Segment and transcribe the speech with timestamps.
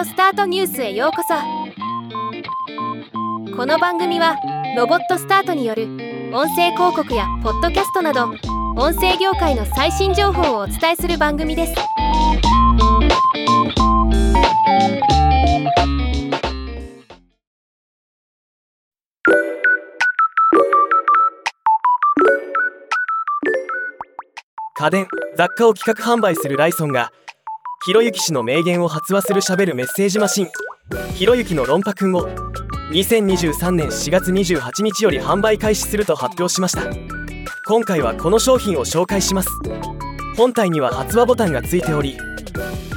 [0.00, 1.34] オスタートニュースへようこそ。
[3.54, 4.34] この番組は
[4.74, 5.88] ロボットスタートによる
[6.32, 8.30] 音声広告やポッドキャストなど
[8.78, 11.74] 音声業界の最新情報をお伝えする番組です。
[24.76, 27.12] 家電雑貨を企画販売するライソンが
[27.82, 30.48] ひろゆき氏の名言を発話するしゃべるメッセージマシン。
[31.14, 32.28] ひろゆきの論破くんを
[32.90, 36.82] 2023年4月28日より販売開始すると発表しました。
[37.66, 39.48] 今回はこの商品を紹介します。
[40.36, 42.18] 本体には発話ボタンがついており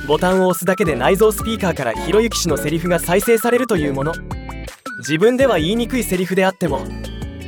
[0.05, 4.13] ボタンを押すだけで内蔵スピーカーからひろゆき氏のセリフが再生されるというもの。
[4.99, 6.81] 自分では言いにくいセリフであっても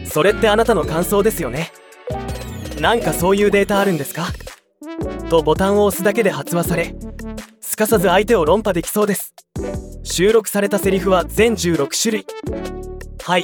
[0.05, 1.73] それってあなたの感想ですよね。
[2.79, 4.27] なんかそういうデータあるんですか？
[5.29, 6.95] とボタンを押すだけで発話され
[7.75, 9.33] すかさず相手を論破できそうです。
[10.01, 12.25] 収録されたセリフは全16種類。
[13.21, 13.43] はい。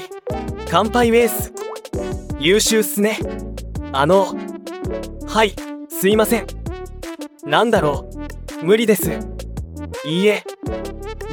[0.69, 1.51] 乾杯ウェイス。
[2.39, 3.19] 優秀っすね。
[3.91, 4.33] あの。
[5.27, 5.53] はい。
[5.89, 6.47] すいません。
[7.43, 8.09] なんだろ
[8.61, 8.65] う。
[8.65, 9.11] 無理です。
[10.05, 10.45] いいえ。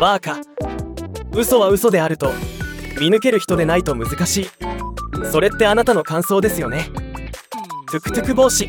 [0.00, 0.40] バーカ。
[1.32, 2.32] 嘘は嘘であると
[3.00, 4.50] 見抜ける人でないと難しい。
[5.30, 6.90] それってあなたの感想ですよね。
[7.92, 8.68] トゥクトゥク帽子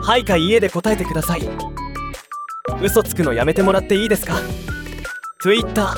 [0.00, 1.71] はいか家で答えてください。
[2.80, 4.34] 嘘つくのやめてもらっていいですか
[5.42, 5.94] ？Twitter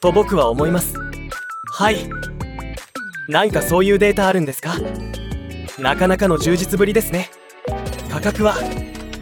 [0.00, 0.94] と僕は思います。
[1.72, 2.08] はい。
[3.28, 4.74] なんかそういうデータあるんですか？
[5.78, 7.30] なかなかの充実ぶりですね。
[8.10, 8.54] 価格は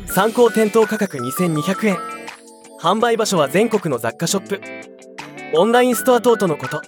[0.07, 1.99] 参考店頭価格2200円
[2.81, 4.61] 販売場所は全国の雑貨ショップ。
[5.55, 6.83] オンラインストア等とのこと。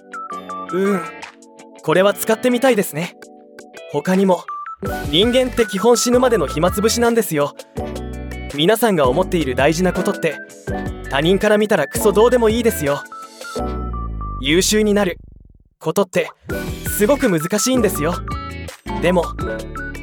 [0.71, 1.01] うーん。
[1.83, 3.15] これは使ってみたいですね。
[3.91, 4.43] 他にも
[5.09, 7.55] 人間って基本死ぬまでの暇つぶしなんですよ。
[8.55, 10.35] 皆さんが思っている大事なことって
[11.09, 13.03] 他人から見たらクソどうでもいいですよ。
[14.41, 15.17] 優秀になる。
[15.79, 16.29] ことって
[16.97, 18.13] すごく難しいんですよ。
[19.01, 19.23] でも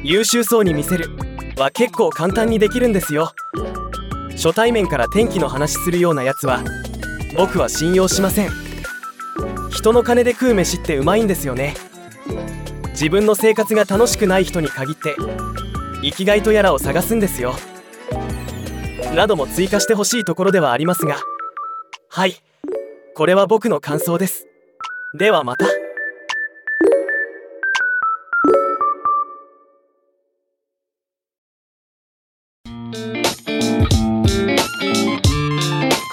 [0.03, 1.09] 優秀そうに見せる。
[1.57, 3.31] は結構簡単にできるんですよ。
[4.31, 6.63] 初対面から天気の話するようなやつは
[7.35, 8.49] 僕は信用しません。
[9.71, 11.75] 人の金で食う飯ってうまいんですよね。
[12.91, 15.15] 自分の生活が楽しくない人に限って
[16.01, 17.55] 生きがいとやらを探すんですよ。
[19.17, 21.17] なども追加してほしいところではありますが。
[22.07, 22.35] はい。
[23.15, 24.45] これは僕の感想です。
[25.17, 25.65] ではまた。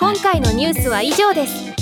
[0.00, 1.74] 今回のニュースは以上です。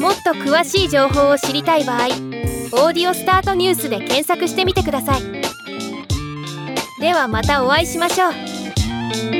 [0.00, 2.06] もっと詳しい情報を知りたい場合
[2.72, 5.22] 「オーディオスタートニュース」で検索してみてください。
[7.02, 8.55] ではまたお会いしましょう。
[9.08, 9.35] Bye.